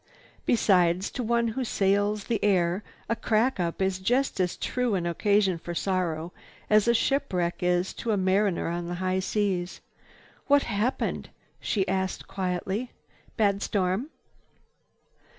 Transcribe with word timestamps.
Besides, 0.47 1.11
to 1.11 1.21
one 1.21 1.49
who 1.49 1.63
sails 1.63 2.23
the 2.23 2.43
air 2.43 2.83
a 3.07 3.15
crack 3.15 3.59
up 3.59 3.83
is 3.83 3.99
just 3.99 4.39
as 4.39 4.57
true 4.57 4.95
an 4.95 5.05
occasion 5.05 5.59
for 5.59 5.75
sorrow 5.75 6.33
as 6.71 6.87
a 6.87 6.93
shipwreck 6.95 7.57
is 7.61 7.93
to 8.01 8.09
a 8.09 8.17
mariner 8.17 8.67
on 8.67 8.87
the 8.87 8.95
high 8.95 9.19
seas. 9.19 9.79
"What 10.47 10.63
happened?" 10.63 11.29
she 11.59 11.87
asked 11.87 12.27
quietly. 12.27 12.89
"Bad 13.37 13.61
storm?" 13.61 14.09